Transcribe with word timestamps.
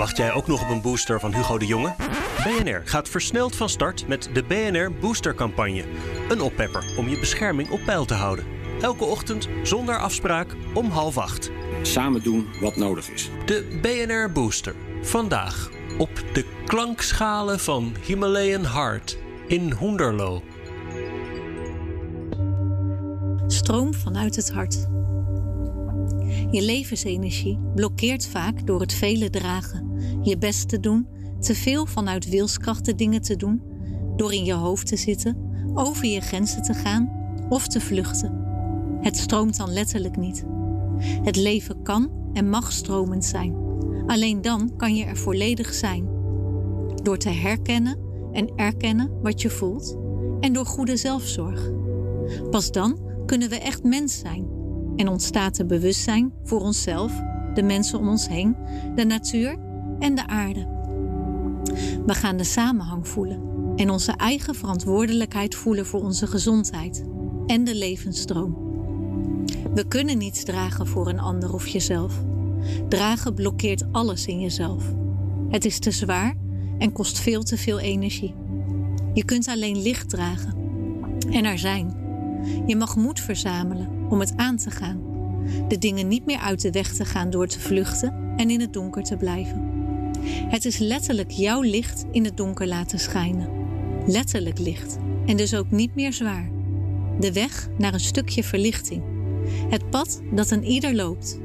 Wacht 0.00 0.16
jij 0.16 0.32
ook 0.32 0.46
nog 0.46 0.62
op 0.62 0.68
een 0.68 0.80
booster 0.80 1.20
van 1.20 1.34
Hugo 1.34 1.58
de 1.58 1.66
Jonge? 1.66 1.94
BNR 2.44 2.82
gaat 2.84 3.08
versneld 3.08 3.56
van 3.56 3.68
start 3.68 4.08
met 4.08 4.30
de 4.32 4.42
BNR 4.42 4.92
Boostercampagne. 5.00 5.84
Een 6.28 6.40
oppepper 6.40 6.94
om 6.96 7.08
je 7.08 7.18
bescherming 7.18 7.70
op 7.70 7.80
peil 7.84 8.04
te 8.04 8.14
houden. 8.14 8.44
Elke 8.80 9.04
ochtend 9.04 9.48
zonder 9.62 9.98
afspraak 9.98 10.56
om 10.74 10.90
half 10.90 11.18
acht. 11.18 11.50
Samen 11.82 12.22
doen 12.22 12.48
wat 12.60 12.76
nodig 12.76 13.10
is. 13.10 13.30
De 13.46 13.78
BNR 13.82 14.32
Booster. 14.32 14.74
Vandaag 15.02 15.70
op 15.98 16.10
de 16.32 16.44
klankschalen 16.66 17.60
van 17.60 17.94
Himalayan 18.06 18.64
Heart 18.64 19.18
in 19.46 19.70
Hoenderloo. 19.72 20.42
Stroom 23.46 23.94
vanuit 23.94 24.36
het 24.36 24.52
hart. 24.52 24.86
Je 26.50 26.62
levensenergie 26.62 27.58
blokkeert 27.74 28.26
vaak 28.26 28.66
door 28.66 28.80
het 28.80 28.92
vele 28.92 29.30
dragen, 29.30 29.90
je 30.22 30.38
best 30.38 30.68
te 30.68 30.80
doen, 30.80 31.06
te 31.40 31.54
veel 31.54 31.86
vanuit 31.86 32.28
wilskracht 32.28 32.84
de 32.84 32.94
dingen 32.94 33.22
te 33.22 33.36
doen, 33.36 33.62
door 34.16 34.32
in 34.32 34.44
je 34.44 34.52
hoofd 34.52 34.86
te 34.86 34.96
zitten, 34.96 35.36
over 35.74 36.06
je 36.06 36.20
grenzen 36.20 36.62
te 36.62 36.74
gaan 36.74 37.10
of 37.48 37.66
te 37.66 37.80
vluchten. 37.80 38.44
Het 39.00 39.16
stroomt 39.16 39.56
dan 39.56 39.72
letterlijk 39.72 40.16
niet. 40.16 40.44
Het 40.98 41.36
leven 41.36 41.82
kan 41.82 42.10
en 42.32 42.48
mag 42.48 42.72
stromend 42.72 43.24
zijn. 43.24 43.56
Alleen 44.06 44.42
dan 44.42 44.76
kan 44.76 44.94
je 44.94 45.04
er 45.04 45.16
volledig 45.16 45.74
zijn. 45.74 46.08
Door 47.02 47.18
te 47.18 47.28
herkennen 47.28 47.98
en 48.32 48.52
erkennen 48.56 49.20
wat 49.22 49.42
je 49.42 49.50
voelt 49.50 49.96
en 50.40 50.52
door 50.52 50.66
goede 50.66 50.96
zelfzorg. 50.96 51.70
Pas 52.50 52.72
dan 52.72 52.98
kunnen 53.26 53.48
we 53.48 53.58
echt 53.58 53.82
mens 53.84 54.18
zijn 54.18 54.59
en 55.00 55.08
ontstaat 55.08 55.58
er 55.58 55.66
bewustzijn 55.66 56.32
voor 56.44 56.60
onszelf, 56.60 57.12
de 57.54 57.62
mensen 57.62 57.98
om 57.98 58.08
ons 58.08 58.28
heen, 58.28 58.56
de 58.94 59.04
natuur 59.04 59.56
en 59.98 60.14
de 60.14 60.26
aarde. 60.26 60.66
We 62.06 62.14
gaan 62.14 62.36
de 62.36 62.44
samenhang 62.44 63.08
voelen 63.08 63.42
en 63.76 63.90
onze 63.90 64.12
eigen 64.12 64.54
verantwoordelijkheid 64.54 65.54
voelen 65.54 65.86
voor 65.86 66.02
onze 66.02 66.26
gezondheid 66.26 67.04
en 67.46 67.64
de 67.64 67.74
levensstroom. 67.74 68.56
We 69.74 69.84
kunnen 69.88 70.18
niets 70.18 70.44
dragen 70.44 70.86
voor 70.86 71.08
een 71.08 71.20
ander 71.20 71.54
of 71.54 71.66
jezelf. 71.66 72.14
Dragen 72.88 73.34
blokkeert 73.34 73.92
alles 73.92 74.26
in 74.26 74.40
jezelf. 74.40 74.84
Het 75.48 75.64
is 75.64 75.78
te 75.78 75.90
zwaar 75.90 76.34
en 76.78 76.92
kost 76.92 77.18
veel 77.18 77.42
te 77.42 77.56
veel 77.56 77.78
energie. 77.78 78.34
Je 79.14 79.24
kunt 79.24 79.48
alleen 79.48 79.82
licht 79.82 80.08
dragen 80.08 80.54
en 81.30 81.44
er 81.44 81.58
zijn. 81.58 81.99
Je 82.66 82.76
mag 82.76 82.96
moed 82.96 83.20
verzamelen 83.20 83.88
om 84.08 84.20
het 84.20 84.32
aan 84.36 84.56
te 84.56 84.70
gaan. 84.70 85.02
De 85.68 85.78
dingen 85.78 86.08
niet 86.08 86.26
meer 86.26 86.38
uit 86.38 86.60
de 86.60 86.70
weg 86.70 86.92
te 86.92 87.04
gaan 87.04 87.30
door 87.30 87.46
te 87.46 87.60
vluchten 87.60 88.14
en 88.36 88.50
in 88.50 88.60
het 88.60 88.72
donker 88.72 89.02
te 89.02 89.16
blijven. 89.16 89.68
Het 90.26 90.64
is 90.64 90.78
letterlijk 90.78 91.30
jouw 91.30 91.60
licht 91.60 92.04
in 92.10 92.24
het 92.24 92.36
donker 92.36 92.66
laten 92.66 92.98
schijnen. 92.98 93.48
Letterlijk 94.06 94.58
licht 94.58 94.98
en 95.26 95.36
dus 95.36 95.54
ook 95.54 95.70
niet 95.70 95.94
meer 95.94 96.12
zwaar. 96.12 96.50
De 97.20 97.32
weg 97.32 97.68
naar 97.78 97.94
een 97.94 98.00
stukje 98.00 98.44
verlichting. 98.44 99.02
Het 99.68 99.90
pad 99.90 100.20
dat 100.32 100.50
een 100.50 100.64
ieder 100.64 100.94
loopt. 100.94 101.38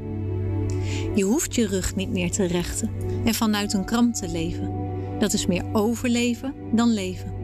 Je 1.14 1.24
hoeft 1.24 1.54
je 1.54 1.66
rug 1.66 1.96
niet 1.96 2.10
meer 2.10 2.30
te 2.30 2.44
rechten 2.44 2.90
en 3.24 3.34
vanuit 3.34 3.72
een 3.72 3.84
kramp 3.84 4.14
te 4.14 4.28
leven. 4.28 4.72
Dat 5.18 5.32
is 5.32 5.46
meer 5.46 5.64
overleven 5.72 6.54
dan 6.72 6.92
leven. 6.92 7.34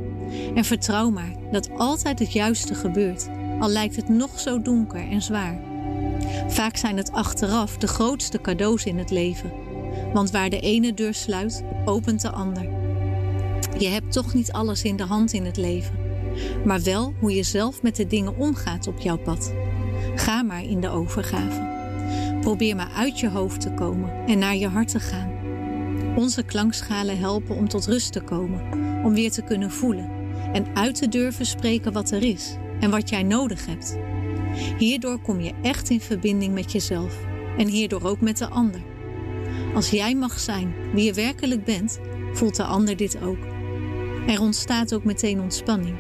En 0.55 0.65
vertrouw 0.65 1.11
maar 1.11 1.35
dat 1.51 1.71
altijd 1.77 2.19
het 2.19 2.33
juiste 2.33 2.75
gebeurt, 2.75 3.29
al 3.63 3.69
lijkt 3.69 3.97
het 3.97 4.09
nog 4.09 4.41
zo 4.41 4.63
donker 4.63 5.09
en 5.11 5.23
zwaar. 5.23 5.61
Vaak 6.49 6.77
zijn 6.77 6.97
het 6.97 7.13
achteraf 7.13 7.77
de 7.77 7.87
grootste 7.87 8.41
cadeaus 8.41 8.85
in 8.85 8.99
het 8.99 9.11
leven. 9.11 9.53
Want 10.13 10.31
waar 10.31 10.51
de 10.51 10.61
ene 10.61 10.95
deur 10.95 11.15
sluit, 11.15 11.65
opent 11.85 12.21
de 12.21 12.31
ander. 12.31 12.63
Je 13.79 13.89
hebt 13.89 14.13
toch 14.13 14.35
niet 14.35 14.53
alles 14.53 14.83
in 14.83 14.97
de 14.97 15.05
hand 15.05 15.33
in 15.33 15.45
het 15.45 15.57
leven, 15.57 15.95
maar 16.65 16.83
wel 16.83 17.15
hoe 17.19 17.35
je 17.35 17.43
zelf 17.43 17.83
met 17.83 17.97
de 17.97 18.07
dingen 18.07 18.37
omgaat 18.37 18.87
op 18.87 19.01
jouw 19.01 19.19
pad. 19.19 19.53
Ga 20.15 20.43
maar 20.43 20.65
in 20.65 20.81
de 20.81 20.89
overgave. 20.89 21.71
Probeer 22.41 22.77
maar 22.77 22.93
uit 22.97 23.21
je 23.21 23.29
hoofd 23.29 23.61
te 23.61 23.71
komen 23.71 24.27
en 24.27 24.39
naar 24.39 24.57
je 24.57 24.69
hart 24.69 24.89
te 24.89 25.01
gaan. 25.01 25.31
Onze 26.17 26.43
klankschalen 26.43 27.19
helpen 27.19 27.57
om 27.57 27.69
tot 27.69 27.87
rust 27.87 28.13
te 28.13 28.21
komen, 28.21 28.63
om 29.05 29.15
weer 29.15 29.31
te 29.31 29.43
kunnen 29.43 29.71
voelen 29.71 30.11
en 30.53 30.67
uit 30.75 30.95
te 30.95 31.09
durven 31.09 31.47
spreken 31.47 31.93
wat 31.93 32.11
er 32.11 32.23
is 32.23 32.57
en 32.83 32.91
wat 32.91 33.09
jij 33.09 33.23
nodig 33.23 33.67
hebt. 33.67 33.99
Hierdoor 34.79 35.19
kom 35.19 35.41
je 35.41 35.53
echt 35.63 35.91
in 35.91 36.01
verbinding 36.01 36.55
met 36.55 36.73
jezelf 36.73 37.19
en 37.59 37.67
hierdoor 37.67 38.05
ook 38.05 38.21
met 38.21 38.39
de 38.39 38.49
ander. 38.49 38.81
Als 39.75 39.91
jij 39.91 40.15
mag 40.15 40.41
zijn 40.41 40.75
wie 40.93 41.05
je 41.05 41.13
werkelijk 41.13 41.65
bent, 41.65 42.01
voelt 42.33 42.57
de 42.57 42.65
ander 42.65 42.97
dit 42.97 43.23
ook. 43.23 43.39
Er 44.27 44.41
ontstaat 44.41 44.95
ook 44.95 45.05
meteen 45.05 45.41
ontspanning, 45.41 45.97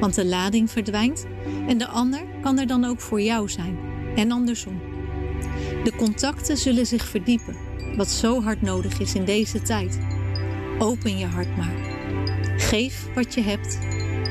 want 0.00 0.14
de 0.14 0.26
lading 0.26 0.70
verdwijnt 0.70 1.26
en 1.68 1.78
de 1.78 1.86
ander 1.86 2.20
kan 2.42 2.58
er 2.58 2.66
dan 2.66 2.84
ook 2.84 3.00
voor 3.00 3.20
jou 3.20 3.48
zijn 3.48 3.78
en 4.16 4.32
andersom. 4.32 4.80
De 5.84 5.92
contacten 5.96 6.56
zullen 6.56 6.86
zich 6.86 7.04
verdiepen, 7.04 7.56
wat 7.96 8.10
zo 8.10 8.42
hard 8.42 8.62
nodig 8.62 9.00
is 9.00 9.14
in 9.14 9.24
deze 9.24 9.62
tijd. 9.62 9.98
Open 10.78 11.18
je 11.18 11.26
hart 11.26 11.56
maar. 11.56 11.74
Geef 12.56 13.08
wat 13.14 13.34
je 13.34 13.40
hebt. 13.40 13.78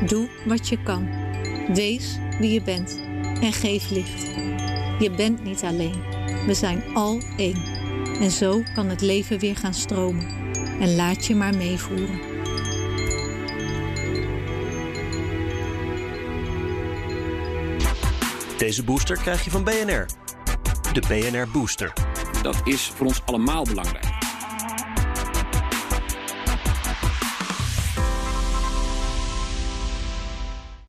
Doe 0.09 0.29
wat 0.45 0.67
je 0.67 0.83
kan. 0.83 1.24
Wees 1.73 2.17
wie 2.39 2.53
je 2.53 2.61
bent 2.61 3.01
en 3.41 3.53
geef 3.53 3.89
licht. 3.89 4.23
Je 4.99 5.11
bent 5.15 5.43
niet 5.43 5.63
alleen. 5.63 6.03
We 6.45 6.53
zijn 6.53 6.83
al 6.93 7.21
één. 7.37 7.63
En 8.19 8.31
zo 8.31 8.63
kan 8.73 8.89
het 8.89 9.01
leven 9.01 9.39
weer 9.39 9.55
gaan 9.55 9.73
stromen. 9.73 10.27
En 10.79 10.95
laat 10.95 11.25
je 11.25 11.35
maar 11.35 11.55
meevoeren. 11.55 12.19
Deze 18.57 18.83
booster 18.83 19.17
krijg 19.17 19.43
je 19.43 19.49
van 19.51 19.63
BNR. 19.63 20.05
De 20.93 21.03
BNR 21.07 21.47
Booster. 21.51 21.93
Dat 22.41 22.61
is 22.63 22.91
voor 22.95 23.05
ons 23.05 23.21
allemaal 23.25 23.63
belangrijk. 23.63 24.14